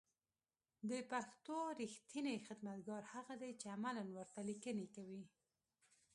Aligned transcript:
د 0.89 0.91
پښتو 1.11 1.57
رېښتينی 1.81 2.35
خدمتگار 2.47 3.03
هغه 3.13 3.33
دی 3.41 3.51
چې 3.59 3.67
عملاً 3.75 4.03
ورته 4.11 4.39
ليکنې 4.49 4.87
کوي 4.95 5.23